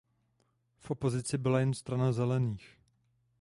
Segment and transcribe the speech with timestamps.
[0.79, 2.79] V opozici byla jen Strana zelených.